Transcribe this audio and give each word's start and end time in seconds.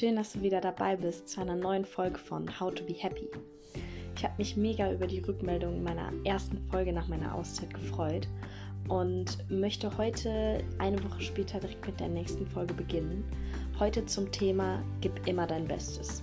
Schön, 0.00 0.16
dass 0.16 0.32
du 0.32 0.40
wieder 0.40 0.62
dabei 0.62 0.96
bist 0.96 1.28
zu 1.28 1.42
einer 1.42 1.56
neuen 1.56 1.84
Folge 1.84 2.16
von 2.16 2.58
How 2.58 2.72
to 2.74 2.82
Be 2.84 2.94
Happy. 2.94 3.28
Ich 4.16 4.24
habe 4.24 4.32
mich 4.38 4.56
mega 4.56 4.90
über 4.90 5.06
die 5.06 5.18
Rückmeldung 5.18 5.82
meiner 5.82 6.10
ersten 6.24 6.56
Folge 6.70 6.90
nach 6.90 7.06
meiner 7.08 7.34
Auszeit 7.34 7.74
gefreut 7.74 8.26
und 8.88 9.36
möchte 9.50 9.94
heute 9.98 10.64
eine 10.78 11.04
Woche 11.04 11.20
später 11.20 11.60
direkt 11.60 11.86
mit 11.86 12.00
der 12.00 12.08
nächsten 12.08 12.46
Folge 12.46 12.72
beginnen. 12.72 13.22
Heute 13.78 14.06
zum 14.06 14.32
Thema 14.32 14.82
Gib 15.02 15.26
immer 15.26 15.46
dein 15.46 15.66
Bestes. 15.66 16.22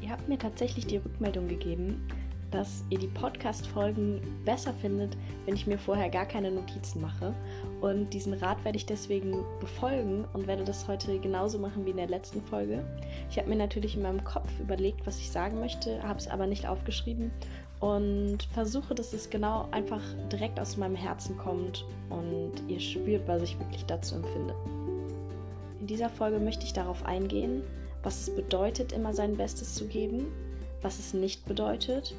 Ihr 0.00 0.08
habt 0.08 0.26
mir 0.30 0.38
tatsächlich 0.38 0.86
die 0.86 0.96
Rückmeldung 0.96 1.46
gegeben, 1.46 2.08
dass 2.50 2.84
ihr 2.90 2.98
die 2.98 3.08
Podcast-Folgen 3.08 4.20
besser 4.44 4.72
findet, 4.74 5.16
wenn 5.44 5.54
ich 5.54 5.66
mir 5.66 5.78
vorher 5.78 6.08
gar 6.08 6.26
keine 6.26 6.50
Notizen 6.50 7.00
mache. 7.00 7.34
Und 7.80 8.12
diesen 8.12 8.34
Rat 8.34 8.64
werde 8.64 8.78
ich 8.78 8.86
deswegen 8.86 9.44
befolgen 9.60 10.24
und 10.32 10.46
werde 10.46 10.64
das 10.64 10.86
heute 10.88 11.18
genauso 11.18 11.58
machen 11.58 11.84
wie 11.84 11.90
in 11.90 11.96
der 11.96 12.08
letzten 12.08 12.42
Folge. 12.42 12.84
Ich 13.30 13.38
habe 13.38 13.48
mir 13.48 13.56
natürlich 13.56 13.96
in 13.96 14.02
meinem 14.02 14.22
Kopf 14.24 14.48
überlegt, 14.60 15.06
was 15.06 15.18
ich 15.18 15.30
sagen 15.30 15.60
möchte, 15.60 16.02
habe 16.02 16.18
es 16.18 16.28
aber 16.28 16.46
nicht 16.46 16.66
aufgeschrieben 16.66 17.30
und 17.80 18.38
versuche, 18.54 18.94
dass 18.94 19.12
es 19.12 19.28
genau 19.28 19.68
einfach 19.70 20.02
direkt 20.32 20.58
aus 20.58 20.76
meinem 20.76 20.96
Herzen 20.96 21.36
kommt 21.36 21.84
und 22.08 22.52
ihr 22.68 22.80
spürt, 22.80 23.26
was 23.28 23.42
ich 23.42 23.58
wirklich 23.58 23.84
dazu 23.84 24.16
empfinde. 24.16 24.54
In 25.80 25.86
dieser 25.86 26.08
Folge 26.08 26.38
möchte 26.38 26.64
ich 26.64 26.72
darauf 26.72 27.04
eingehen, 27.04 27.62
was 28.02 28.22
es 28.22 28.34
bedeutet, 28.34 28.92
immer 28.92 29.12
sein 29.12 29.36
Bestes 29.36 29.74
zu 29.74 29.86
geben, 29.86 30.26
was 30.80 30.98
es 30.98 31.12
nicht 31.12 31.44
bedeutet 31.46 32.14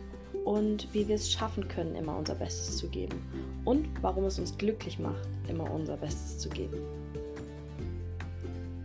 und 0.47 0.87
wie 0.93 1.09
wir 1.09 1.15
es 1.15 1.29
schaffen 1.29 1.67
können, 1.67 1.93
immer 1.95 2.17
unser 2.17 2.33
Bestes 2.33 2.77
zu 2.77 2.87
geben 2.87 3.21
und 3.65 3.85
warum 4.01 4.23
es 4.23 4.39
uns 4.39 4.57
glücklich 4.57 4.97
macht, 4.97 5.27
immer 5.49 5.69
unser 5.69 5.97
Bestes 5.97 6.39
zu 6.39 6.47
geben. 6.47 6.77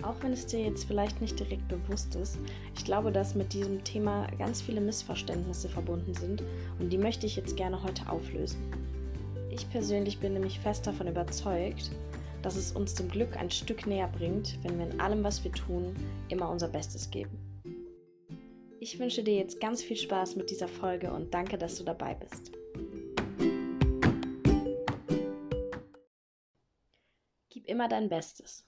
Auch 0.03 0.17
wenn 0.22 0.33
es 0.33 0.45
dir 0.45 0.59
jetzt 0.59 0.83
vielleicht 0.83 1.20
nicht 1.20 1.39
direkt 1.39 1.69
bewusst 1.69 2.17
ist, 2.17 2.37
ich 2.77 2.84
glaube, 2.84 3.12
dass 3.12 3.37
mit 3.37 3.53
diesem 3.53 3.84
Thema 3.84 4.27
ganz 4.39 4.61
viele 4.61 4.81
Missverständnisse 4.81 5.69
verbunden 5.69 6.14
sind 6.14 6.42
und 6.81 6.92
die 6.92 6.98
möchte 6.98 7.27
ich 7.27 7.37
jetzt 7.37 7.56
gerne 7.56 7.81
heute 7.81 8.11
auflösen. 8.11 8.59
Ich 9.48 9.70
persönlich 9.70 10.19
bin 10.19 10.33
nämlich 10.33 10.59
fest 10.59 10.84
davon 10.89 11.06
überzeugt, 11.06 11.92
dass 12.42 12.56
es 12.56 12.72
uns 12.72 12.94
dem 12.94 13.09
Glück 13.09 13.37
ein 13.37 13.53
Stück 13.53 13.87
näher 13.87 14.09
bringt, 14.09 14.59
wenn 14.65 14.81
wir 14.81 14.91
in 14.91 14.98
allem, 14.98 15.22
was 15.22 15.44
wir 15.44 15.53
tun, 15.53 15.94
immer 16.28 16.50
unser 16.50 16.67
Bestes 16.67 17.09
geben. 17.09 17.52
Ich 18.83 18.98
wünsche 18.98 19.22
dir 19.22 19.36
jetzt 19.36 19.61
ganz 19.61 19.80
viel 19.80 19.97
Spaß 19.97 20.34
mit 20.34 20.50
dieser 20.50 20.66
Folge 20.66 21.12
und 21.12 21.33
danke, 21.33 21.56
dass 21.56 21.77
du 21.77 21.84
dabei 21.84 22.14
bist. 22.14 22.50
Gib 27.48 27.69
immer 27.69 27.86
dein 27.86 28.08
Bestes. 28.08 28.66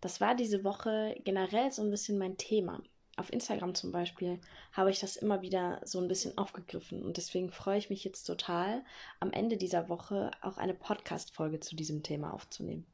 Das 0.00 0.20
war 0.20 0.34
diese 0.34 0.64
Woche 0.64 1.14
generell 1.22 1.70
so 1.70 1.82
ein 1.82 1.90
bisschen 1.92 2.18
mein 2.18 2.36
Thema. 2.36 2.82
Auf 3.16 3.32
Instagram 3.32 3.76
zum 3.76 3.92
Beispiel 3.92 4.40
habe 4.72 4.90
ich 4.90 4.98
das 4.98 5.14
immer 5.14 5.40
wieder 5.40 5.80
so 5.84 6.00
ein 6.00 6.08
bisschen 6.08 6.36
aufgegriffen 6.36 7.04
und 7.04 7.16
deswegen 7.16 7.52
freue 7.52 7.78
ich 7.78 7.90
mich 7.90 8.02
jetzt 8.02 8.24
total, 8.24 8.84
am 9.20 9.30
Ende 9.32 9.56
dieser 9.56 9.88
Woche 9.88 10.32
auch 10.42 10.56
eine 10.56 10.74
Podcast-Folge 10.74 11.60
zu 11.60 11.76
diesem 11.76 12.02
Thema 12.02 12.34
aufzunehmen. 12.34 12.84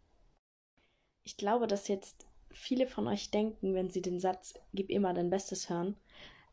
Ich 1.23 1.39
glaube, 1.39 1.67
dass 1.67 1.89
jetzt 1.89 2.27
viele 2.53 2.87
von 2.87 3.09
euch 3.09 3.31
denken, 3.31 3.75
wenn 3.75 3.91
sie 3.91 4.03
den 4.03 4.21
Satz 4.21 4.55
Gib 4.75 4.91
immer 4.91 5.15
dein 5.15 5.31
Bestes 5.31 5.69
hören, 5.69 5.97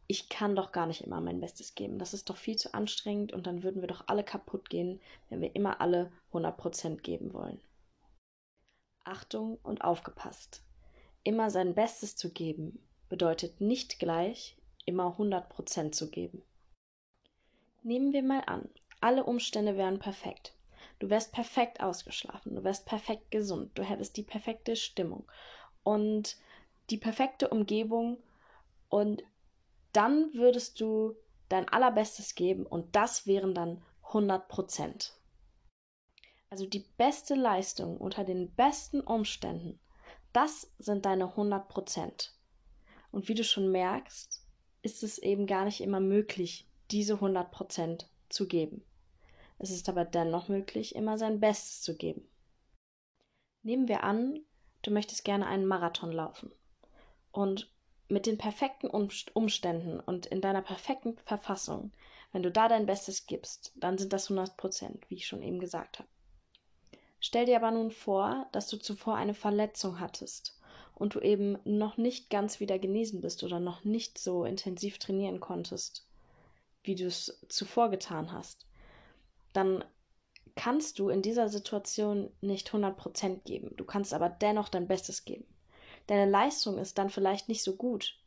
ich 0.07 0.27
kann 0.27 0.55
doch 0.55 0.71
gar 0.71 0.87
nicht 0.87 1.01
immer 1.01 1.21
mein 1.21 1.39
Bestes 1.39 1.75
geben. 1.75 1.99
Das 1.99 2.15
ist 2.15 2.29
doch 2.31 2.37
viel 2.37 2.55
zu 2.55 2.73
anstrengend 2.73 3.31
und 3.31 3.45
dann 3.45 3.61
würden 3.61 3.81
wir 3.81 3.87
doch 3.87 4.05
alle 4.07 4.23
kaputt 4.23 4.69
gehen, 4.69 4.99
wenn 5.29 5.39
wir 5.39 5.55
immer 5.55 5.81
alle 5.81 6.11
100% 6.33 7.01
geben 7.01 7.31
wollen. 7.31 7.61
Achtung 9.03 9.59
und 9.61 9.83
aufgepasst. 9.83 10.63
Immer 11.23 11.51
sein 11.51 11.75
Bestes 11.75 12.15
zu 12.15 12.31
geben 12.31 12.79
bedeutet 13.07 13.61
nicht 13.61 13.99
gleich 13.99 14.57
immer 14.85 15.15
100% 15.17 15.91
zu 15.91 16.09
geben. 16.09 16.41
Nehmen 17.83 18.11
wir 18.11 18.23
mal 18.23 18.41
an, 18.47 18.67
alle 19.01 19.23
Umstände 19.23 19.77
wären 19.77 19.99
perfekt. 19.99 20.55
Du 20.97 21.09
wärst 21.09 21.31
perfekt 21.31 21.81
ausgeschlafen, 21.81 22.55
du 22.55 22.63
wärst 22.63 22.85
perfekt 22.85 23.31
gesund, 23.31 23.77
du 23.77 23.83
hättest 23.83 24.17
die 24.17 24.23
perfekte 24.23 24.75
Stimmung 24.75 25.29
und 25.83 26.37
die 26.89 26.97
perfekte 26.97 27.49
Umgebung 27.49 28.17
und 28.89 29.23
dann 29.93 30.33
würdest 30.33 30.79
du 30.79 31.15
dein 31.49 31.67
allerbestes 31.67 32.35
geben 32.35 32.65
und 32.65 32.95
das 32.95 33.25
wären 33.27 33.53
dann 33.53 33.83
100 34.03 34.47
Prozent. 34.47 35.15
Also 36.49 36.65
die 36.65 36.85
beste 36.97 37.35
Leistung 37.35 37.97
unter 37.97 38.23
den 38.23 38.53
besten 38.55 39.01
Umständen, 39.01 39.79
das 40.33 40.71
sind 40.79 41.05
deine 41.05 41.29
100 41.29 41.67
Prozent. 41.69 42.35
Und 43.11 43.27
wie 43.27 43.35
du 43.35 43.43
schon 43.43 43.71
merkst, 43.71 44.45
ist 44.81 45.03
es 45.03 45.17
eben 45.17 45.47
gar 45.47 45.65
nicht 45.65 45.81
immer 45.81 45.99
möglich, 45.99 46.67
diese 46.91 47.15
100 47.15 47.51
Prozent 47.51 48.09
zu 48.29 48.47
geben. 48.47 48.83
Es 49.57 49.71
ist 49.71 49.89
aber 49.89 50.05
dennoch 50.05 50.47
möglich, 50.47 50.95
immer 50.95 51.17
sein 51.17 51.39
Bestes 51.39 51.81
zu 51.81 51.97
geben. 51.97 52.27
Nehmen 53.61 53.87
wir 53.87 54.03
an, 54.03 54.39
du 54.81 54.91
möchtest 54.91 55.23
gerne 55.23 55.47
einen 55.47 55.65
Marathon 55.65 56.11
laufen. 56.11 56.51
Und 57.31 57.69
mit 58.07 58.25
den 58.25 58.37
perfekten 58.37 58.87
Umständen 58.87 59.99
und 59.99 60.25
in 60.25 60.41
deiner 60.41 60.61
perfekten 60.61 61.17
Verfassung, 61.25 61.91
wenn 62.31 62.43
du 62.43 62.51
da 62.51 62.67
dein 62.67 62.85
Bestes 62.85 63.27
gibst, 63.27 63.71
dann 63.75 63.97
sind 63.97 64.13
das 64.13 64.29
100 64.29 64.57
Prozent, 64.57 65.09
wie 65.09 65.15
ich 65.15 65.27
schon 65.27 65.43
eben 65.43 65.59
gesagt 65.59 65.99
habe. 65.99 66.09
Stell 67.19 67.45
dir 67.45 67.57
aber 67.57 67.71
nun 67.71 67.91
vor, 67.91 68.47
dass 68.51 68.67
du 68.67 68.77
zuvor 68.77 69.15
eine 69.15 69.33
Verletzung 69.33 69.99
hattest 69.99 70.59
und 70.95 71.15
du 71.15 71.19
eben 71.19 71.57
noch 71.65 71.97
nicht 71.97 72.29
ganz 72.29 72.59
wieder 72.59 72.79
genesen 72.79 73.21
bist 73.21 73.43
oder 73.43 73.59
noch 73.59 73.83
nicht 73.83 74.17
so 74.17 74.43
intensiv 74.45 74.99
trainieren 74.99 75.39
konntest, 75.39 76.07
wie 76.83 76.95
du 76.95 77.05
es 77.05 77.39
zuvor 77.49 77.89
getan 77.89 78.31
hast. 78.31 78.67
Dann 79.53 79.83
kannst 80.59 80.99
du 80.99 81.07
in 81.07 81.21
dieser 81.21 81.47
Situation 81.47 82.29
nicht 82.41 82.69
100% 82.71 83.43
geben. 83.45 83.71
Du 83.77 83.85
kannst 83.85 84.13
aber 84.13 84.27
dennoch 84.27 84.67
dein 84.67 84.89
Bestes 84.89 85.23
geben. 85.23 85.45
Deine 86.07 86.29
Leistung 86.29 86.77
ist 86.77 86.97
dann 86.97 87.09
vielleicht 87.09 87.47
nicht 87.47 87.63
so 87.63 87.77
gut, 87.77 88.19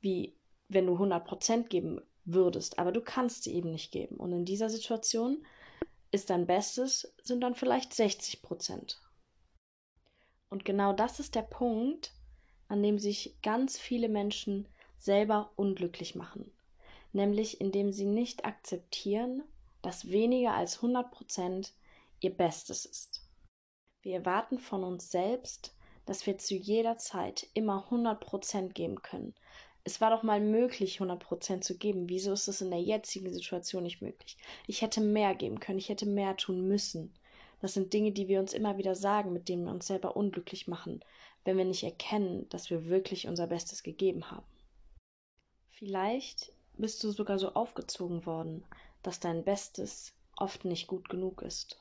wie 0.00 0.36
wenn 0.68 0.86
du 0.86 0.94
100% 0.94 1.64
geben 1.64 2.00
würdest, 2.24 2.78
aber 2.78 2.92
du 2.92 3.00
kannst 3.00 3.42
sie 3.42 3.54
eben 3.54 3.72
nicht 3.72 3.90
geben. 3.90 4.18
Und 4.18 4.32
in 4.32 4.44
dieser 4.44 4.70
Situation 4.70 5.44
ist 6.12 6.30
dein 6.30 6.46
Bestes, 6.46 7.12
sind 7.20 7.40
dann 7.40 7.56
vielleicht 7.56 7.90
60%. 7.90 8.98
Und 10.50 10.64
genau 10.64 10.92
das 10.92 11.18
ist 11.18 11.34
der 11.34 11.42
Punkt, 11.42 12.12
an 12.68 12.80
dem 12.80 13.00
sich 13.00 13.34
ganz 13.42 13.76
viele 13.76 14.08
Menschen 14.08 14.68
selber 14.98 15.50
unglücklich 15.56 16.14
machen. 16.14 16.52
Nämlich 17.12 17.60
indem 17.60 17.90
sie 17.90 18.06
nicht 18.06 18.44
akzeptieren, 18.44 19.42
dass 19.82 20.10
weniger 20.10 20.54
als 20.54 20.76
100 20.76 21.10
Prozent 21.10 21.74
ihr 22.20 22.34
Bestes 22.34 22.86
ist. 22.86 23.28
Wir 24.00 24.14
erwarten 24.14 24.58
von 24.58 24.84
uns 24.84 25.10
selbst, 25.10 25.74
dass 26.06 26.26
wir 26.26 26.38
zu 26.38 26.54
jeder 26.54 26.98
Zeit 26.98 27.46
immer 27.54 27.84
100 27.84 28.20
Prozent 28.20 28.74
geben 28.74 29.02
können. 29.02 29.34
Es 29.84 30.00
war 30.00 30.10
doch 30.10 30.22
mal 30.22 30.40
möglich, 30.40 30.96
100 30.96 31.20
Prozent 31.20 31.64
zu 31.64 31.76
geben. 31.76 32.08
Wieso 32.08 32.32
ist 32.32 32.48
es 32.48 32.60
in 32.60 32.70
der 32.70 32.80
jetzigen 32.80 33.32
Situation 33.32 33.82
nicht 33.82 34.00
möglich? 34.00 34.36
Ich 34.66 34.82
hätte 34.82 35.00
mehr 35.00 35.34
geben 35.34 35.58
können, 35.58 35.78
ich 35.78 35.88
hätte 35.88 36.06
mehr 36.06 36.36
tun 36.36 36.66
müssen. 36.66 37.12
Das 37.60 37.74
sind 37.74 37.92
Dinge, 37.92 38.12
die 38.12 38.28
wir 38.28 38.40
uns 38.40 38.52
immer 38.52 38.78
wieder 38.78 38.94
sagen, 38.94 39.32
mit 39.32 39.48
denen 39.48 39.64
wir 39.64 39.72
uns 39.72 39.86
selber 39.86 40.16
unglücklich 40.16 40.66
machen, 40.66 41.04
wenn 41.44 41.56
wir 41.56 41.64
nicht 41.64 41.82
erkennen, 41.84 42.48
dass 42.48 42.70
wir 42.70 42.86
wirklich 42.86 43.28
unser 43.28 43.46
Bestes 43.46 43.82
gegeben 43.82 44.30
haben. 44.30 44.46
Vielleicht 45.68 46.52
bist 46.76 47.02
du 47.02 47.10
sogar 47.10 47.38
so 47.38 47.54
aufgezogen 47.54 48.24
worden, 48.26 48.64
dass 49.02 49.20
dein 49.20 49.44
Bestes 49.44 50.14
oft 50.36 50.64
nicht 50.64 50.86
gut 50.86 51.08
genug 51.08 51.42
ist. 51.42 51.80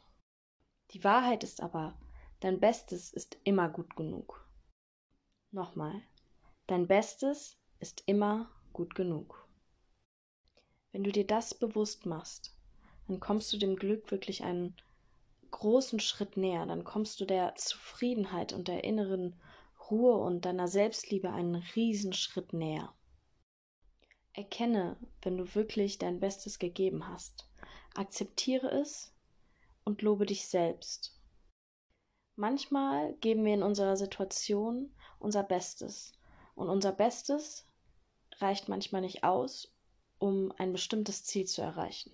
Die 0.92 1.04
Wahrheit 1.04 1.44
ist 1.44 1.62
aber, 1.62 1.98
dein 2.40 2.60
Bestes 2.60 3.14
ist 3.14 3.38
immer 3.44 3.70
gut 3.70 3.96
genug. 3.96 4.46
Nochmal, 5.52 6.02
dein 6.68 6.88
Bestes 6.88 7.58
ist 7.80 8.04
immer 8.06 8.50
gut 8.74 8.96
genug. 8.96 9.48
Wenn 10.92 11.04
du 11.04 11.12
dir 11.12 11.26
das 11.26 11.54
bewusst 11.54 12.06
machst, 12.06 12.56
dann 13.08 13.20
kommst 13.20 13.52
du 13.54 13.58
dem 13.58 13.76
Glück 13.76 14.12
wirklich 14.12 14.44
einen 14.44 14.76
großen 15.52 16.00
Schritt 16.00 16.38
näher, 16.38 16.66
dann 16.66 16.84
kommst 16.84 17.20
du 17.20 17.26
der 17.26 17.56
Zufriedenheit 17.56 18.54
und 18.54 18.68
der 18.68 18.84
inneren 18.84 19.40
Ruhe 19.90 20.16
und 20.18 20.46
deiner 20.46 20.68
Selbstliebe 20.68 21.30
einen 21.32 21.56
riesen 21.56 22.14
Schritt 22.14 22.54
näher. 22.54 22.94
Erkenne, 24.34 24.98
wenn 25.22 25.38
du 25.38 25.56
wirklich 25.56 25.98
dein 25.98 26.20
Bestes 26.20 26.60
gegeben 26.60 27.08
hast. 27.08 27.50
Akzeptiere 27.94 28.72
es 28.72 29.14
und 29.84 30.02
lobe 30.02 30.26
dich 30.26 30.48
selbst. 30.48 31.20
Manchmal 32.36 33.14
geben 33.16 33.44
wir 33.44 33.54
in 33.54 33.64
unserer 33.64 33.98
Situation 33.98 34.94
unser 35.20 35.44
Bestes 35.44 36.14
und 36.56 36.70
unser 36.70 36.92
Bestes 36.92 37.68
reicht 38.38 38.70
manchmal 38.70 39.02
nicht 39.02 39.24
aus, 39.24 39.74
um 40.18 40.52
ein 40.58 40.72
bestimmtes 40.72 41.26
Ziel 41.26 41.46
zu 41.46 41.62
erreichen. 41.62 42.12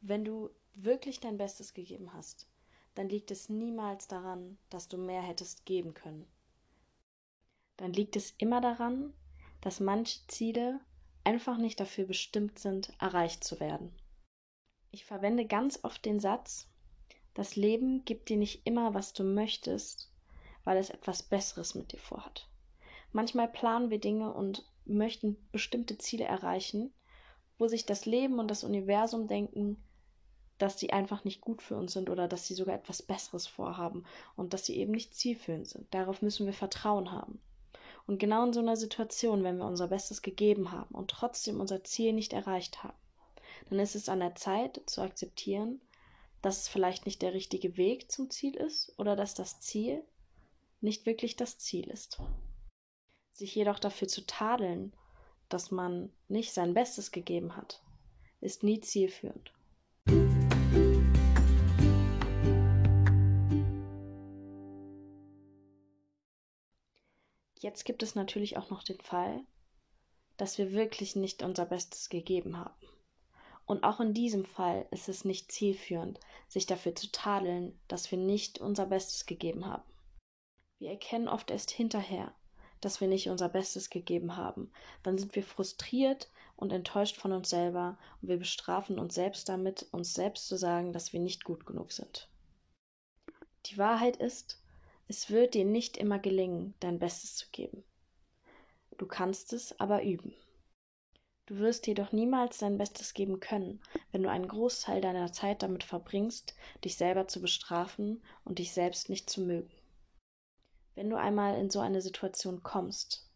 Wenn 0.00 0.24
du 0.24 0.50
wirklich 0.74 1.20
dein 1.20 1.38
Bestes 1.38 1.74
gegeben 1.74 2.12
hast, 2.14 2.48
dann 2.94 3.08
liegt 3.08 3.30
es 3.30 3.48
niemals 3.48 4.06
daran, 4.06 4.58
dass 4.70 4.88
du 4.88 4.96
mehr 4.98 5.22
hättest 5.22 5.64
geben 5.64 5.94
können. 5.94 6.26
dann 7.78 7.92
liegt 7.92 8.16
es 8.16 8.32
immer 8.38 8.60
daran, 8.60 9.12
dass 9.62 9.80
manche 9.80 10.20
Ziele 10.26 10.80
einfach 11.24 11.56
nicht 11.56 11.80
dafür 11.80 12.04
bestimmt 12.04 12.58
sind, 12.58 12.92
erreicht 13.00 13.42
zu 13.42 13.60
werden. 13.60 13.92
Ich 14.90 15.06
verwende 15.06 15.46
ganz 15.46 15.80
oft 15.84 16.04
den 16.04 16.20
Satz, 16.20 16.68
das 17.32 17.56
Leben 17.56 18.04
gibt 18.04 18.28
dir 18.28 18.36
nicht 18.36 18.66
immer, 18.66 18.92
was 18.92 19.14
du 19.14 19.24
möchtest, 19.24 20.12
weil 20.64 20.76
es 20.76 20.90
etwas 20.90 21.22
Besseres 21.22 21.74
mit 21.74 21.92
dir 21.92 21.98
vorhat. 21.98 22.50
Manchmal 23.12 23.48
planen 23.48 23.88
wir 23.88 24.00
Dinge 24.00 24.34
und 24.34 24.66
möchten 24.84 25.36
bestimmte 25.50 25.96
Ziele 25.96 26.24
erreichen, 26.24 26.92
wo 27.56 27.68
sich 27.68 27.86
das 27.86 28.04
Leben 28.04 28.38
und 28.38 28.48
das 28.48 28.64
Universum 28.64 29.28
denken, 29.28 29.82
dass 30.58 30.78
sie 30.78 30.92
einfach 30.92 31.24
nicht 31.24 31.40
gut 31.40 31.62
für 31.62 31.76
uns 31.76 31.92
sind 31.92 32.10
oder 32.10 32.28
dass 32.28 32.46
sie 32.46 32.54
sogar 32.54 32.74
etwas 32.74 33.02
Besseres 33.02 33.46
vorhaben 33.46 34.04
und 34.36 34.52
dass 34.52 34.66
sie 34.66 34.76
eben 34.76 34.92
nicht 34.92 35.14
zielführend 35.14 35.68
sind. 35.68 35.92
Darauf 35.94 36.20
müssen 36.22 36.46
wir 36.46 36.52
Vertrauen 36.52 37.12
haben. 37.12 37.40
Und 38.06 38.18
genau 38.18 38.44
in 38.44 38.52
so 38.52 38.60
einer 38.60 38.76
Situation, 38.76 39.44
wenn 39.44 39.58
wir 39.58 39.66
unser 39.66 39.88
Bestes 39.88 40.22
gegeben 40.22 40.72
haben 40.72 40.94
und 40.94 41.10
trotzdem 41.10 41.60
unser 41.60 41.84
Ziel 41.84 42.12
nicht 42.12 42.32
erreicht 42.32 42.82
haben, 42.82 42.96
dann 43.68 43.78
ist 43.78 43.94
es 43.94 44.08
an 44.08 44.20
der 44.20 44.34
Zeit 44.34 44.80
zu 44.86 45.00
akzeptieren, 45.02 45.80
dass 46.42 46.62
es 46.62 46.68
vielleicht 46.68 47.06
nicht 47.06 47.22
der 47.22 47.32
richtige 47.32 47.76
Weg 47.76 48.10
zum 48.10 48.28
Ziel 48.30 48.56
ist 48.56 48.92
oder 48.98 49.14
dass 49.14 49.34
das 49.34 49.60
Ziel 49.60 50.02
nicht 50.80 51.06
wirklich 51.06 51.36
das 51.36 51.58
Ziel 51.58 51.88
ist. 51.88 52.20
Sich 53.32 53.54
jedoch 53.54 53.78
dafür 53.78 54.08
zu 54.08 54.26
tadeln, 54.26 54.92
dass 55.48 55.70
man 55.70 56.10
nicht 56.28 56.52
sein 56.52 56.74
Bestes 56.74 57.12
gegeben 57.12 57.56
hat, 57.56 57.80
ist 58.40 58.64
nie 58.64 58.80
zielführend. 58.80 59.52
Jetzt 67.62 67.84
gibt 67.84 68.02
es 68.02 68.16
natürlich 68.16 68.56
auch 68.56 68.70
noch 68.70 68.82
den 68.82 69.00
Fall, 69.00 69.40
dass 70.36 70.58
wir 70.58 70.72
wirklich 70.72 71.14
nicht 71.14 71.44
unser 71.44 71.64
Bestes 71.64 72.08
gegeben 72.08 72.58
haben. 72.58 72.88
Und 73.66 73.84
auch 73.84 74.00
in 74.00 74.14
diesem 74.14 74.44
Fall 74.44 74.84
ist 74.90 75.08
es 75.08 75.24
nicht 75.24 75.52
zielführend, 75.52 76.18
sich 76.48 76.66
dafür 76.66 76.96
zu 76.96 77.12
tadeln, 77.12 77.78
dass 77.86 78.10
wir 78.10 78.18
nicht 78.18 78.58
unser 78.58 78.86
Bestes 78.86 79.26
gegeben 79.26 79.64
haben. 79.64 79.88
Wir 80.80 80.90
erkennen 80.90 81.28
oft 81.28 81.52
erst 81.52 81.70
hinterher, 81.70 82.34
dass 82.80 83.00
wir 83.00 83.06
nicht 83.06 83.28
unser 83.28 83.48
Bestes 83.48 83.90
gegeben 83.90 84.36
haben. 84.36 84.72
Dann 85.04 85.16
sind 85.16 85.36
wir 85.36 85.44
frustriert 85.44 86.32
und 86.56 86.72
enttäuscht 86.72 87.16
von 87.16 87.30
uns 87.30 87.48
selber 87.48 87.96
und 88.20 88.28
wir 88.28 88.38
bestrafen 88.38 88.98
uns 88.98 89.14
selbst 89.14 89.48
damit, 89.48 89.86
uns 89.92 90.14
selbst 90.14 90.48
zu 90.48 90.58
sagen, 90.58 90.92
dass 90.92 91.12
wir 91.12 91.20
nicht 91.20 91.44
gut 91.44 91.64
genug 91.64 91.92
sind. 91.92 92.28
Die 93.66 93.78
Wahrheit 93.78 94.16
ist, 94.16 94.61
es 95.12 95.28
wird 95.28 95.52
dir 95.52 95.66
nicht 95.66 95.98
immer 95.98 96.18
gelingen, 96.18 96.72
dein 96.80 96.98
Bestes 96.98 97.36
zu 97.36 97.46
geben. 97.52 97.84
Du 98.96 99.04
kannst 99.04 99.52
es 99.52 99.78
aber 99.78 100.02
üben. 100.02 100.32
Du 101.44 101.58
wirst 101.58 101.86
jedoch 101.86 102.12
niemals 102.12 102.56
dein 102.56 102.78
Bestes 102.78 103.12
geben 103.12 103.38
können, 103.38 103.82
wenn 104.10 104.22
du 104.22 104.30
einen 104.30 104.48
Großteil 104.48 105.02
deiner 105.02 105.30
Zeit 105.30 105.62
damit 105.62 105.84
verbringst, 105.84 106.54
dich 106.82 106.96
selber 106.96 107.28
zu 107.28 107.42
bestrafen 107.42 108.22
und 108.46 108.58
dich 108.58 108.72
selbst 108.72 109.10
nicht 109.10 109.28
zu 109.28 109.42
mögen. 109.42 109.70
Wenn 110.94 111.10
du 111.10 111.18
einmal 111.18 111.60
in 111.60 111.68
so 111.68 111.80
eine 111.80 112.00
Situation 112.00 112.62
kommst, 112.62 113.30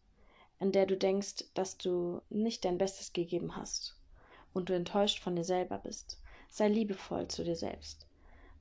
in 0.59 0.71
der 0.71 0.87
du 0.87 0.97
denkst, 0.97 1.45
dass 1.53 1.77
du 1.77 2.23
nicht 2.31 2.65
dein 2.65 2.79
Bestes 2.79 3.13
gegeben 3.13 3.55
hast 3.55 3.95
und 4.51 4.69
du 4.69 4.73
enttäuscht 4.73 5.19
von 5.19 5.35
dir 5.35 5.43
selber 5.43 5.77
bist, 5.77 6.19
sei 6.49 6.69
liebevoll 6.69 7.27
zu 7.27 7.43
dir 7.43 7.55
selbst. 7.55 8.07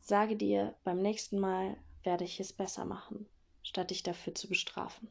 Sage 0.02 0.36
dir, 0.36 0.74
beim 0.84 1.00
nächsten 1.00 1.38
Mal 1.38 1.78
werde 2.06 2.24
ich 2.24 2.40
es 2.40 2.52
besser 2.52 2.86
machen, 2.86 3.28
statt 3.62 3.90
dich 3.90 4.02
dafür 4.02 4.34
zu 4.34 4.48
bestrafen. 4.48 5.10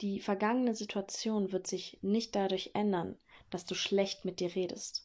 Die 0.00 0.20
vergangene 0.20 0.74
Situation 0.74 1.52
wird 1.52 1.66
sich 1.66 1.98
nicht 2.00 2.36
dadurch 2.36 2.70
ändern, 2.74 3.18
dass 3.50 3.66
du 3.66 3.74
schlecht 3.74 4.24
mit 4.24 4.38
dir 4.38 4.54
redest. 4.54 5.04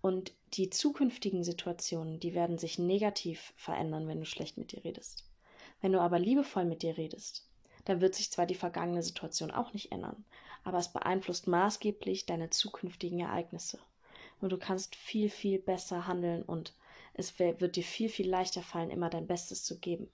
Und 0.00 0.32
die 0.54 0.70
zukünftigen 0.70 1.44
Situationen, 1.44 2.20
die 2.20 2.34
werden 2.34 2.58
sich 2.58 2.78
negativ 2.78 3.52
verändern, 3.56 4.06
wenn 4.06 4.20
du 4.20 4.26
schlecht 4.26 4.56
mit 4.58 4.72
dir 4.72 4.84
redest. 4.84 5.28
Wenn 5.80 5.92
du 5.92 6.00
aber 6.00 6.18
liebevoll 6.18 6.64
mit 6.64 6.82
dir 6.82 6.96
redest, 6.96 7.48
dann 7.84 8.00
wird 8.00 8.14
sich 8.14 8.30
zwar 8.30 8.46
die 8.46 8.54
vergangene 8.54 9.02
Situation 9.02 9.50
auch 9.50 9.72
nicht 9.72 9.90
ändern, 9.90 10.24
aber 10.62 10.78
es 10.78 10.92
beeinflusst 10.92 11.48
maßgeblich 11.48 12.26
deine 12.26 12.50
zukünftigen 12.50 13.20
Ereignisse. 13.20 13.80
Und 14.40 14.50
du 14.50 14.58
kannst 14.58 14.94
viel, 14.94 15.30
viel 15.30 15.58
besser 15.58 16.06
handeln 16.06 16.42
und 16.42 16.74
es 17.14 17.38
wird 17.38 17.76
dir 17.76 17.84
viel, 17.84 18.08
viel 18.08 18.28
leichter 18.28 18.62
fallen, 18.62 18.90
immer 18.90 19.10
dein 19.10 19.26
Bestes 19.26 19.64
zu 19.64 19.78
geben. 19.78 20.10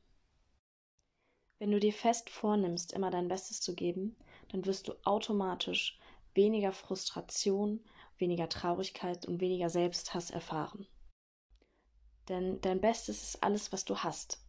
Wenn 1.59 1.71
du 1.71 1.81
dir 1.81 1.93
fest 1.93 2.31
vornimmst, 2.31 2.93
immer 2.93 3.11
dein 3.11 3.29
Bestes 3.29 3.61
zu 3.61 3.75
geben, 3.75 4.17
dann 4.49 4.65
wirst 4.65 4.89
du 4.89 4.95
automatisch 5.05 5.99
weniger 6.35 6.73
Frustration, 6.73 7.85
weniger 8.19 8.49
Traurigkeit 8.49 9.27
und 9.27 9.41
weniger 9.41 9.71
Selbsthass 9.71 10.31
erfahren. 10.31 10.87
Denn 12.29 12.61
dein 12.61 12.81
Bestes 12.81 13.23
ist 13.23 13.43
alles, 13.43 13.73
was 13.73 13.85
du 13.85 13.97
hast. 13.99 14.41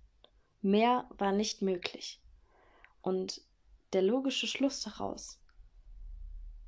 Mehr 0.62 1.10
war 1.18 1.32
nicht 1.32 1.62
möglich. 1.62 2.22
Und 3.02 3.42
der 3.94 4.02
logische 4.02 4.48
Schluss 4.48 4.82
daraus 4.82 5.40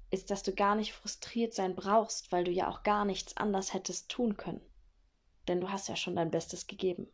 ist, 0.10 0.32
dass 0.32 0.44
du 0.44 0.54
gar 0.54 0.76
nicht 0.76 0.94
frustriert 0.94 1.54
sein 1.54 1.76
brauchst, 1.76 2.32
weil 2.32 2.44
du 2.44 2.52
ja 2.52 2.70
auch 2.70 2.84
gar 2.84 3.06
nichts 3.06 3.38
anders 3.38 3.74
hättest 3.74 4.10
tun 4.10 4.38
können. 4.38 4.62
Denn 5.52 5.60
du 5.60 5.70
hast 5.70 5.90
ja 5.90 5.98
schon 5.98 6.16
dein 6.16 6.32
Bestes 6.32 6.66
gegeben. 6.66 7.10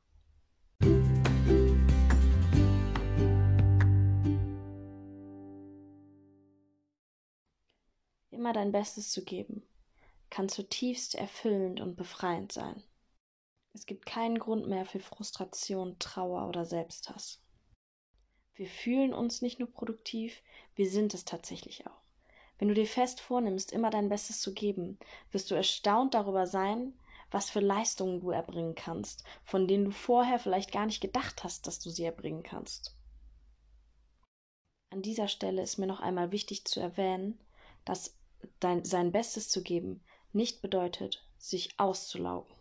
immer 8.29 8.53
dein 8.53 8.71
Bestes 8.71 9.09
zu 9.09 9.25
geben, 9.25 9.63
kann 10.29 10.47
zutiefst 10.49 11.15
erfüllend 11.15 11.81
und 11.81 11.95
befreiend 11.95 12.51
sein. 12.51 12.83
Es 13.73 13.87
gibt 13.87 14.05
keinen 14.05 14.37
Grund 14.37 14.67
mehr 14.67 14.85
für 14.85 14.99
Frustration, 14.99 15.97
Trauer 15.97 16.47
oder 16.47 16.63
Selbsthass. 16.63 17.41
Wir 18.53 18.67
fühlen 18.67 19.15
uns 19.15 19.41
nicht 19.41 19.57
nur 19.57 19.71
produktiv, 19.71 20.43
wir 20.75 20.87
sind 20.87 21.15
es 21.15 21.25
tatsächlich 21.25 21.87
auch. 21.87 22.03
Wenn 22.59 22.67
du 22.67 22.75
dir 22.75 22.85
fest 22.85 23.19
vornimmst, 23.19 23.71
immer 23.71 23.89
dein 23.89 24.09
Bestes 24.09 24.41
zu 24.41 24.53
geben, 24.53 24.99
wirst 25.31 25.49
du 25.49 25.55
erstaunt 25.55 26.13
darüber 26.13 26.45
sein, 26.45 26.93
was 27.31 27.49
für 27.49 27.59
Leistungen 27.59 28.19
du 28.19 28.31
erbringen 28.31 28.75
kannst, 28.75 29.23
von 29.43 29.67
denen 29.67 29.85
du 29.85 29.91
vorher 29.91 30.39
vielleicht 30.39 30.71
gar 30.71 30.85
nicht 30.85 31.01
gedacht 31.01 31.43
hast, 31.43 31.67
dass 31.67 31.79
du 31.79 31.89
sie 31.89 32.03
erbringen 32.03 32.43
kannst. 32.43 32.95
An 34.89 35.01
dieser 35.01 35.27
Stelle 35.27 35.61
ist 35.61 35.77
mir 35.77 35.87
noch 35.87 35.99
einmal 35.99 36.31
wichtig 36.31 36.65
zu 36.65 36.79
erwähnen, 36.79 37.39
dass 37.83 38.15
dein, 38.59 38.85
sein 38.85 39.11
Bestes 39.11 39.49
zu 39.49 39.61
geben 39.61 40.03
nicht 40.31 40.61
bedeutet, 40.61 41.25
sich 41.37 41.77
auszulaugen. 41.79 42.53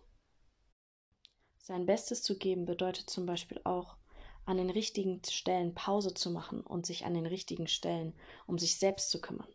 Sein 1.58 1.86
Bestes 1.86 2.22
zu 2.22 2.38
geben 2.38 2.64
bedeutet 2.64 3.10
zum 3.10 3.26
Beispiel 3.26 3.60
auch, 3.64 3.96
an 4.44 4.56
den 4.56 4.70
richtigen 4.70 5.20
Stellen 5.24 5.74
Pause 5.74 6.14
zu 6.14 6.30
machen 6.30 6.60
und 6.60 6.86
sich 6.86 7.04
an 7.04 7.14
den 7.14 7.26
richtigen 7.26 7.66
Stellen 7.66 8.14
um 8.46 8.58
sich 8.58 8.78
selbst 8.78 9.10
zu 9.10 9.20
kümmern. 9.20 9.52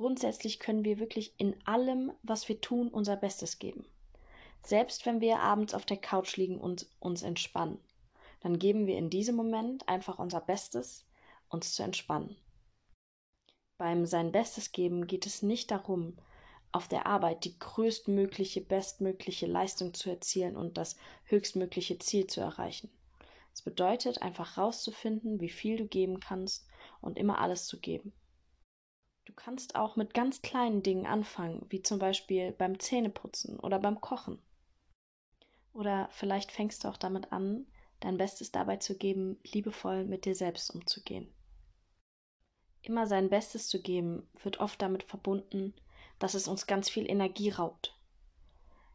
Grundsätzlich 0.00 0.60
können 0.60 0.82
wir 0.82 0.98
wirklich 0.98 1.34
in 1.36 1.54
allem, 1.66 2.10
was 2.22 2.48
wir 2.48 2.62
tun, 2.62 2.88
unser 2.88 3.18
Bestes 3.18 3.58
geben. 3.58 3.84
Selbst 4.62 5.04
wenn 5.04 5.20
wir 5.20 5.40
abends 5.40 5.74
auf 5.74 5.84
der 5.84 5.98
Couch 5.98 6.38
liegen 6.38 6.58
und 6.58 6.86
uns 7.00 7.20
entspannen, 7.20 7.78
dann 8.40 8.58
geben 8.58 8.86
wir 8.86 8.96
in 8.96 9.10
diesem 9.10 9.36
Moment 9.36 9.86
einfach 9.90 10.18
unser 10.18 10.40
Bestes, 10.40 11.04
uns 11.50 11.74
zu 11.74 11.82
entspannen. 11.82 12.34
Beim 13.76 14.06
sein 14.06 14.32
Bestes 14.32 14.72
geben 14.72 15.06
geht 15.06 15.26
es 15.26 15.42
nicht 15.42 15.70
darum, 15.70 16.16
auf 16.72 16.88
der 16.88 17.04
Arbeit 17.04 17.44
die 17.44 17.58
größtmögliche, 17.58 18.62
bestmögliche 18.62 19.46
Leistung 19.46 19.92
zu 19.92 20.08
erzielen 20.08 20.56
und 20.56 20.78
das 20.78 20.96
höchstmögliche 21.24 21.98
Ziel 21.98 22.26
zu 22.26 22.40
erreichen. 22.40 22.90
Es 23.52 23.60
bedeutet 23.60 24.22
einfach 24.22 24.56
herauszufinden, 24.56 25.40
wie 25.40 25.50
viel 25.50 25.76
du 25.76 25.86
geben 25.86 26.20
kannst 26.20 26.66
und 27.02 27.18
immer 27.18 27.38
alles 27.38 27.66
zu 27.66 27.78
geben. 27.78 28.14
Du 29.40 29.44
kannst 29.46 29.74
auch 29.74 29.96
mit 29.96 30.12
ganz 30.12 30.42
kleinen 30.42 30.82
Dingen 30.82 31.06
anfangen, 31.06 31.64
wie 31.70 31.80
zum 31.80 31.98
Beispiel 31.98 32.52
beim 32.52 32.78
Zähneputzen 32.78 33.58
oder 33.58 33.78
beim 33.78 33.98
Kochen. 34.02 34.38
Oder 35.72 36.10
vielleicht 36.12 36.52
fängst 36.52 36.84
du 36.84 36.88
auch 36.88 36.98
damit 36.98 37.32
an, 37.32 37.66
dein 38.00 38.18
Bestes 38.18 38.52
dabei 38.52 38.76
zu 38.76 38.98
geben, 38.98 39.40
liebevoll 39.42 40.04
mit 40.04 40.26
dir 40.26 40.34
selbst 40.34 40.68
umzugehen. 40.68 41.32
Immer 42.82 43.06
sein 43.06 43.30
Bestes 43.30 43.68
zu 43.68 43.80
geben, 43.80 44.28
wird 44.42 44.60
oft 44.60 44.82
damit 44.82 45.04
verbunden, 45.04 45.72
dass 46.18 46.34
es 46.34 46.46
uns 46.46 46.66
ganz 46.66 46.90
viel 46.90 47.10
Energie 47.10 47.48
raubt. 47.48 47.96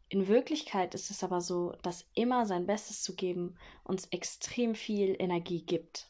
In 0.10 0.28
Wirklichkeit 0.28 0.94
ist 0.94 1.10
es 1.10 1.24
aber 1.24 1.42
so, 1.42 1.72
dass 1.82 2.08
immer 2.14 2.46
sein 2.46 2.68
Bestes 2.68 3.02
zu 3.02 3.16
geben 3.16 3.58
uns 3.84 4.06
extrem 4.10 4.76
viel 4.76 5.16
Energie 5.18 5.64
gibt. 5.64 6.08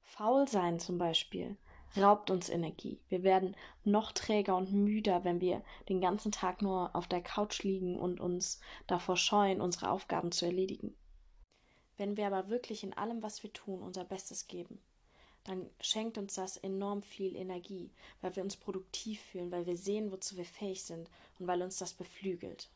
Faul 0.00 0.48
sein 0.48 0.80
zum 0.80 0.96
Beispiel 0.96 1.58
raubt 1.98 2.30
uns 2.30 2.48
Energie. 2.48 3.00
Wir 3.08 3.22
werden 3.22 3.56
noch 3.84 4.12
träger 4.12 4.56
und 4.56 4.72
müder, 4.72 5.24
wenn 5.24 5.40
wir 5.40 5.62
den 5.88 6.00
ganzen 6.00 6.32
Tag 6.32 6.62
nur 6.62 6.94
auf 6.94 7.06
der 7.06 7.22
Couch 7.22 7.62
liegen 7.62 7.98
und 7.98 8.20
uns 8.20 8.60
davor 8.86 9.16
scheuen, 9.16 9.60
unsere 9.60 9.90
Aufgaben 9.90 10.32
zu 10.32 10.46
erledigen. 10.46 10.94
Wenn 11.96 12.16
wir 12.16 12.26
aber 12.26 12.48
wirklich 12.48 12.82
in 12.84 12.92
allem, 12.92 13.22
was 13.22 13.42
wir 13.42 13.52
tun, 13.52 13.82
unser 13.82 14.04
Bestes 14.04 14.46
geben, 14.46 14.80
dann 15.44 15.70
schenkt 15.80 16.18
uns 16.18 16.34
das 16.34 16.56
enorm 16.56 17.02
viel 17.02 17.36
Energie, 17.36 17.90
weil 18.20 18.34
wir 18.34 18.42
uns 18.42 18.56
produktiv 18.56 19.20
fühlen, 19.20 19.52
weil 19.52 19.66
wir 19.66 19.76
sehen, 19.76 20.10
wozu 20.10 20.36
wir 20.36 20.44
fähig 20.44 20.82
sind 20.82 21.08
und 21.38 21.46
weil 21.46 21.62
uns 21.62 21.78
das 21.78 21.94
beflügelt. 21.94 22.68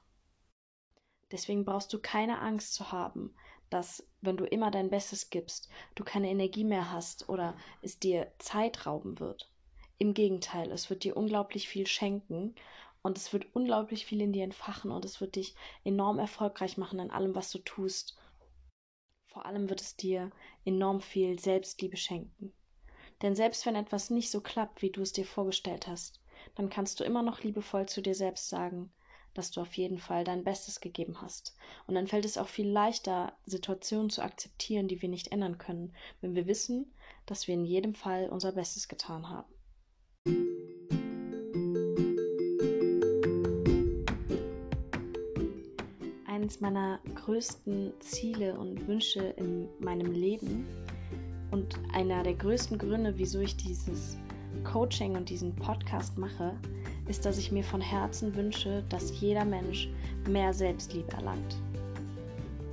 Deswegen 1.33 1.65
brauchst 1.65 1.93
du 1.93 1.99
keine 1.99 2.41
Angst 2.41 2.75
zu 2.75 2.93
haben, 2.93 3.35
dass 3.71 4.07
wenn 4.21 4.37
du 4.37 4.45
immer 4.45 4.71
dein 4.71 4.91
Bestes 4.91 5.31
gibst, 5.31 5.69
du 5.95 6.05
keine 6.05 6.29
Energie 6.29 6.65
mehr 6.65 6.93
hast 6.93 7.29
oder 7.29 7.57
es 7.83 7.99
dir 7.99 8.31
Zeit 8.39 8.87
rauben 8.87 9.19
wird. 9.21 9.51
Im 9.99 10.15
Gegenteil, 10.15 10.71
es 10.73 10.91
wird 10.91 11.05
dir 11.05 11.17
unglaublich 11.17 11.69
viel 11.69 11.87
schenken 11.87 12.55
und 13.03 13.17
es 13.17 13.33
wird 13.33 13.55
unglaublich 13.55 14.05
viel 14.05 14.21
in 14.21 14.33
dir 14.33 14.45
entfachen 14.45 14.91
und 14.91 15.05
es 15.05 15.21
wird 15.21 15.37
dich 15.37 15.55
enorm 15.85 16.19
erfolgreich 16.19 16.77
machen 16.77 16.99
in 16.99 17.11
allem, 17.11 17.35
was 17.35 17.51
du 17.51 17.59
tust. 17.59 18.19
Vor 19.27 19.47
allem 19.47 19.71
wird 19.71 19.81
es 19.81 19.97
dir 19.97 20.31
enorm 20.65 21.01
viel 21.01 21.39
Selbstliebe 21.39 21.97
schenken. 21.97 22.53
Denn 23.23 23.37
selbst 23.37 23.65
wenn 23.67 23.77
etwas 23.77 24.11
nicht 24.11 24.31
so 24.31 24.41
klappt, 24.41 24.83
wie 24.83 24.91
du 24.91 25.03
es 25.03 25.13
dir 25.13 25.27
vorgestellt 25.27 25.87
hast, 25.87 26.21
dann 26.55 26.71
kannst 26.71 27.01
du 27.01 27.05
immer 27.05 27.23
noch 27.23 27.43
liebevoll 27.43 27.87
zu 27.87 28.01
dir 28.01 28.15
selbst 28.15 28.49
sagen, 28.49 28.91
dass 29.35 29.51
du 29.51 29.61
auf 29.61 29.75
jeden 29.75 29.99
Fall 29.99 30.25
dein 30.25 30.45
Bestes 30.45 30.81
gegeben 30.81 31.21
hast. 31.21 31.57
Und 31.87 31.95
dann 31.95 32.07
fällt 32.07 32.25
es 32.25 32.39
auch 32.39 32.49
viel 32.49 32.69
leichter, 32.69 33.33
Situationen 33.47 34.11
zu 34.11 34.23
akzeptieren, 34.23 34.89
die 34.89 35.01
wir 35.03 35.09
nicht 35.09 35.33
ändern 35.33 35.59
können, 35.59 35.93
wenn 36.21 36.35
wir 36.35 36.47
wissen, 36.47 36.93
dass 37.27 37.47
wir 37.47 37.55
in 37.55 37.65
jedem 37.65 37.95
Fall 37.95 38.29
unser 38.29 38.53
Bestes 38.53 38.89
getan 38.89 39.29
haben. 39.29 39.53
Eines 46.27 46.61
meiner 46.61 47.01
größten 47.15 47.93
Ziele 48.01 48.59
und 48.59 48.87
Wünsche 48.89 49.21
in 49.37 49.69
meinem 49.79 50.13
Leben 50.13 50.67
und 51.51 51.79
einer 51.93 52.23
der 52.23 52.35
größten 52.35 52.79
Gründe, 52.79 53.17
wieso 53.17 53.41
ich 53.41 53.57
dieses 53.57 54.17
Coaching 54.65 55.17
und 55.17 55.29
diesen 55.29 55.55
Podcast 55.55 56.19
mache, 56.19 56.57
ist, 57.11 57.27
dass 57.27 57.37
ich 57.37 57.53
mir 57.53 57.65
von 57.65 57.81
Herzen 57.81 58.35
wünsche, 58.35 58.85
dass 58.89 59.21
jeder 59.21 59.45
Mensch 59.45 59.89
mehr 60.29 60.55
Selbstliebe 60.55 61.13
erlangt. 61.13 61.57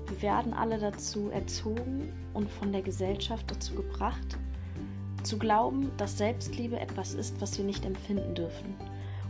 Wir 0.08 0.22
werden 0.22 0.54
alle 0.54 0.78
dazu 0.78 1.30
erzogen 1.32 2.14
und 2.34 2.50
von 2.50 2.72
der 2.72 2.84
Gesellschaft 2.84 3.50
dazu 3.52 3.74
gebracht, 3.74 4.38
zu 5.24 5.38
glauben, 5.38 5.92
dass 5.98 6.18
Selbstliebe 6.18 6.80
etwas 6.80 7.14
ist, 7.16 7.42
was 7.42 7.58
wir 7.58 7.66
nicht 7.66 7.84
empfinden 7.84 8.36
dürfen. 8.36 8.76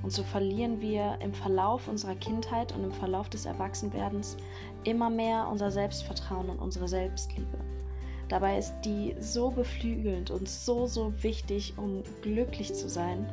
Und 0.04 0.12
so 0.12 0.24
verlieren 0.24 0.80
wir 0.80 1.18
im 1.22 1.34
Verlauf 1.34 1.88
unserer 1.88 2.16
Kindheit 2.16 2.76
und 2.76 2.84
im 2.84 2.92
Verlauf 2.92 3.30
des 3.30 3.46
Erwachsenwerdens 3.46 4.38
immer 4.84 5.10
mehr 5.10 5.48
unser 5.50 5.72
Selbstvertrauen 5.72 6.50
und 6.50 6.60
unsere 6.60 6.88
Selbstliebe. 6.88 7.58
Dabei 8.30 8.58
ist 8.58 8.74
die 8.84 9.16
so 9.20 9.50
beflügelnd 9.50 10.32
und 10.32 10.48
so, 10.48 10.86
so 10.86 11.12
wichtig, 11.24 11.74
um 11.78 12.04
glücklich 12.22 12.74
zu 12.74 12.90
sein. 12.90 13.26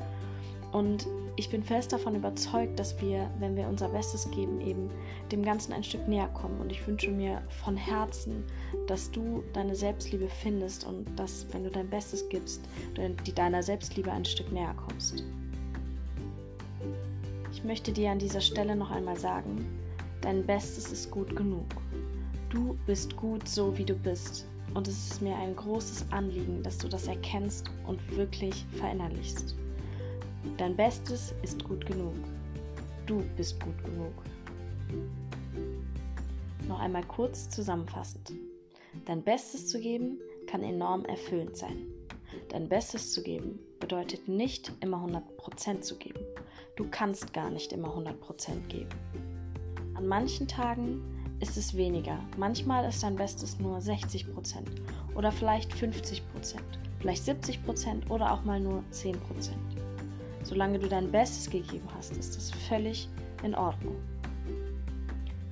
Und 0.75 1.07
ich 1.37 1.51
bin 1.51 1.63
fest 1.63 1.93
davon 1.93 2.17
überzeugt, 2.17 2.81
dass 2.81 3.01
wir, 3.01 3.31
wenn 3.39 3.55
wir 3.55 3.69
unser 3.69 3.89
Bestes 3.89 4.29
geben, 4.33 4.61
eben 4.61 4.91
dem 5.31 5.45
Ganzen 5.45 5.73
ein 5.73 5.85
Stück 5.85 6.09
näher 6.09 6.27
kommen. 6.35 6.61
Und 6.61 6.73
ich 6.73 6.85
wünsche 6.85 7.13
mir 7.13 7.43
von 7.63 7.77
Herzen, 7.77 8.43
dass 8.89 9.09
du 9.13 9.45
deine 9.53 9.77
Selbstliebe 9.77 10.27
findest 10.43 10.85
und 10.85 11.07
dass, 11.17 11.47
wenn 11.53 11.63
du 11.63 11.71
dein 11.71 11.89
Bestes 11.89 12.29
gibst, 12.29 12.61
du 12.95 13.33
deiner 13.33 13.63
Selbstliebe 13.63 14.11
ein 14.11 14.25
Stück 14.25 14.51
näher 14.51 14.75
kommst. 14.89 15.23
Ich 17.53 17.63
möchte 17.63 17.93
dir 17.93 18.11
an 18.11 18.19
dieser 18.19 18.41
Stelle 18.41 18.75
noch 18.75 18.91
einmal 18.91 19.17
sagen, 19.17 19.65
dein 20.23 20.45
Bestes 20.45 20.91
ist 20.91 21.09
gut 21.09 21.37
genug. 21.37 21.67
Du 22.51 22.77
bist 22.85 23.17
gut 23.17 23.47
so, 23.47 23.79
wie 23.79 23.85
du 23.85 23.95
bist. 23.95 24.49
Und 24.75 24.89
es 24.89 25.13
ist 25.13 25.23
mir 25.23 25.37
ein 25.37 25.55
großes 25.55 26.07
Anliegen, 26.11 26.65
dass 26.65 26.79
du 26.79 26.89
das 26.89 27.07
erkennst 27.07 27.71
und 27.87 28.01
wirklich 28.17 28.67
verinnerlichst. 28.73 29.55
Dein 30.57 30.77
Bestes 30.77 31.35
ist 31.43 31.65
gut 31.65 31.85
genug. 31.85 32.15
Du 33.07 33.23
bist 33.37 33.61
gut 33.61 33.83
genug. 33.85 34.13
Noch 36.69 36.81
einmal 36.81 37.05
kurz 37.05 37.51
zusammenfassend. 37.51 38.33
Dein 39.05 39.23
Bestes 39.23 39.67
zu 39.67 39.81
geben 39.81 40.19
kann 40.47 40.63
enorm 40.63 41.05
erfüllend 41.05 41.57
sein. 41.57 41.87
Dein 42.49 42.69
Bestes 42.69 43.13
zu 43.13 43.23
geben 43.23 43.59
bedeutet 43.81 44.29
nicht 44.29 44.73
immer 44.81 45.05
100% 45.05 45.81
zu 45.81 45.97
geben. 45.97 46.21
Du 46.77 46.87
kannst 46.91 47.33
gar 47.33 47.51
nicht 47.51 47.73
immer 47.73 47.89
100% 47.89 48.69
geben. 48.69 48.91
An 49.95 50.07
manchen 50.07 50.49
Tagen 50.49 51.03
ist 51.41 51.57
es 51.57 51.77
weniger. 51.77 52.19
Manchmal 52.37 52.89
ist 52.89 53.03
dein 53.03 53.17
Bestes 53.17 53.59
nur 53.59 53.79
60% 53.79 54.27
oder 55.15 55.33
vielleicht 55.33 55.73
50%, 55.73 56.23
vielleicht 57.01 57.23
70% 57.23 58.09
oder 58.09 58.33
auch 58.33 58.45
mal 58.45 58.61
nur 58.61 58.83
10%. 58.93 59.17
Solange 60.45 60.79
du 60.79 60.89
dein 60.89 61.11
Bestes 61.11 61.49
gegeben 61.49 61.89
hast, 61.97 62.17
ist 62.17 62.37
es 62.37 62.51
völlig 62.69 63.09
in 63.43 63.55
Ordnung. 63.55 63.97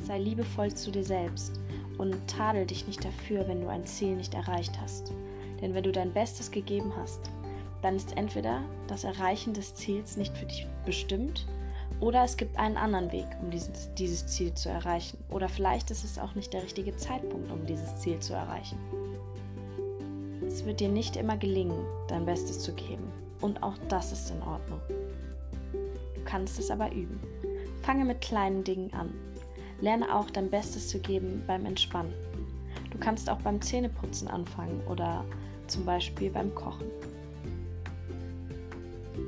Sei 0.01 0.19
liebevoll 0.19 0.73
zu 0.73 0.91
dir 0.91 1.05
selbst 1.05 1.59
und 1.97 2.15
tadel 2.29 2.67
dich 2.67 2.87
nicht 2.87 3.05
dafür, 3.05 3.49
wenn 3.49 3.63
du 3.63 3.69
ein 3.69 3.87
Ziel 3.87 4.15
nicht 4.15 4.35
erreicht 4.35 4.79
hast. 4.81 5.13
Denn 5.61 5.75
wenn 5.75 5.83
du 5.83 5.93
dein 5.93 6.13
Bestes 6.13 6.51
gegeben 6.51 6.93
hast, 6.97 7.21
dann 7.81 7.97
ist 7.97 8.17
entweder 8.17 8.63
das 8.87 9.05
Erreichen 9.05 9.55
des 9.55 9.75
Ziels 9.75 10.17
nicht 10.17 10.37
für 10.37 10.47
dich 10.47 10.67
bestimmt 10.85 11.47
oder 12.01 12.25
es 12.25 12.37
gibt 12.37 12.59
einen 12.59 12.77
anderen 12.77 13.13
Weg, 13.13 13.27
um 13.41 13.51
dieses, 13.51 13.95
dieses 13.95 14.27
Ziel 14.27 14.53
zu 14.55 14.69
erreichen. 14.69 15.19
Oder 15.31 15.49
vielleicht 15.49 15.91
ist 15.91 16.05
es 16.05 16.19
auch 16.19 16.35
nicht 16.35 16.53
der 16.53 16.65
richtige 16.65 16.97
Zeitpunkt, 16.97 17.51
um 17.51 17.65
dieses 17.65 17.97
Ziel 17.97 18.19
zu 18.19 18.35
erreichen. 18.35 18.77
Es 20.45 20.65
wird 20.67 20.81
dir 20.81 20.89
nicht 20.89 21.17
immer 21.17 21.37
gelingen, 21.37 21.87
dein 22.09 22.27
Bestes 22.27 22.59
zu 22.61 22.75
geben. 22.75 23.22
Und 23.43 23.63
auch 23.63 23.77
das 23.89 24.13
ist 24.13 24.31
in 24.31 24.41
Ordnung. 24.43 24.81
Du 26.15 26.23
kannst 26.25 26.59
es 26.59 26.71
aber 26.71 26.91
üben. 26.93 27.21
Fange 27.83 28.05
mit 28.05 28.23
kleinen 28.23 28.65
Dingen 28.65 28.93
an. 28.95 29.13
Lerne 29.81 30.15
auch 30.15 30.31
dein 30.31 30.49
Bestes 30.49 30.89
zu 30.89 30.99
geben 31.01 31.43
beim 31.47 31.67
Entspannen. 31.67 32.15
Du 32.91 32.99
kannst 32.99 33.29
auch 33.29 33.41
beim 33.41 33.61
Zähneputzen 33.61 34.29
anfangen 34.29 34.81
oder 34.87 35.25
zum 35.67 35.85
Beispiel 35.85 36.31
beim 36.31 36.55
Kochen. 36.55 36.87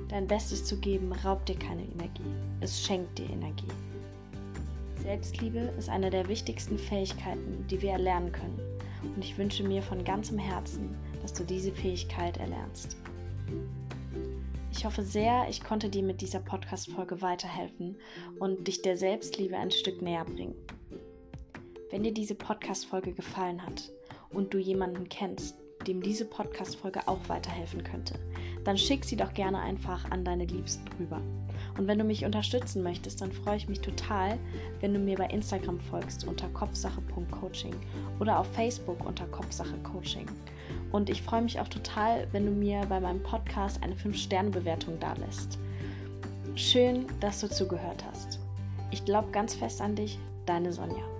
Dein 0.08 0.28
Bestes 0.28 0.64
zu 0.64 0.78
geben 0.78 1.12
raubt 1.12 1.48
dir 1.48 1.58
keine 1.58 1.82
Energie, 1.82 2.22
es 2.60 2.80
schenkt 2.80 3.18
dir 3.18 3.28
Energie. 3.30 3.66
Selbstliebe 5.02 5.58
ist 5.76 5.88
eine 5.88 6.08
der 6.08 6.28
wichtigsten 6.28 6.78
Fähigkeiten, 6.78 7.66
die 7.68 7.82
wir 7.82 7.90
erlernen 7.90 8.30
können. 8.30 8.58
Und 9.02 9.24
ich 9.24 9.36
wünsche 9.36 9.64
mir 9.64 9.82
von 9.82 10.04
ganzem 10.04 10.38
Herzen, 10.38 10.96
dass 11.20 11.32
du 11.32 11.44
diese 11.44 11.72
Fähigkeit 11.72 12.36
erlernst. 12.38 12.96
Ich 14.76 14.84
hoffe 14.84 15.02
sehr, 15.04 15.46
ich 15.48 15.62
konnte 15.62 15.88
dir 15.88 16.02
mit 16.02 16.20
dieser 16.20 16.40
Podcast-Folge 16.40 17.22
weiterhelfen 17.22 17.96
und 18.40 18.66
dich 18.66 18.82
der 18.82 18.96
Selbstliebe 18.96 19.56
ein 19.56 19.70
Stück 19.70 20.02
näher 20.02 20.24
bringen. 20.24 20.56
Wenn 21.90 22.02
dir 22.02 22.12
diese 22.12 22.34
Podcast-Folge 22.34 23.12
gefallen 23.12 23.64
hat 23.64 23.92
und 24.30 24.52
du 24.52 24.58
jemanden 24.58 25.08
kennst, 25.08 25.56
dem 25.86 26.02
diese 26.02 26.24
Podcast-Folge 26.24 27.06
auch 27.06 27.20
weiterhelfen 27.28 27.84
könnte, 27.84 28.18
dann 28.64 28.78
schick 28.78 29.04
sie 29.04 29.16
doch 29.16 29.32
gerne 29.34 29.60
einfach 29.60 30.10
an 30.10 30.24
deine 30.24 30.46
Liebsten 30.46 30.88
rüber. 30.98 31.20
Und 31.76 31.86
wenn 31.86 31.98
du 31.98 32.04
mich 32.04 32.24
unterstützen 32.24 32.82
möchtest, 32.82 33.20
dann 33.20 33.32
freue 33.32 33.56
ich 33.56 33.68
mich 33.68 33.80
total, 33.80 34.38
wenn 34.80 34.94
du 34.94 35.00
mir 35.00 35.16
bei 35.16 35.26
Instagram 35.26 35.80
folgst 35.80 36.26
unter 36.26 36.48
kopfsache.coaching 36.48 37.74
oder 38.20 38.38
auf 38.38 38.46
Facebook 38.54 39.04
unter 39.04 39.26
Kopfsache 39.26 39.76
Coaching. 39.82 40.26
Und 40.92 41.10
ich 41.10 41.22
freue 41.22 41.42
mich 41.42 41.58
auch 41.60 41.68
total, 41.68 42.28
wenn 42.32 42.46
du 42.46 42.52
mir 42.52 42.82
bei 42.88 43.00
meinem 43.00 43.22
Podcast 43.22 43.82
eine 43.82 43.94
5-Sterne-Bewertung 43.94 44.98
dalässt. 45.00 45.58
Schön, 46.54 47.06
dass 47.20 47.40
du 47.40 47.48
zugehört 47.48 48.04
hast. 48.10 48.38
Ich 48.92 49.04
glaube 49.04 49.32
ganz 49.32 49.54
fest 49.54 49.80
an 49.80 49.96
dich, 49.96 50.18
deine 50.46 50.72
Sonja. 50.72 51.13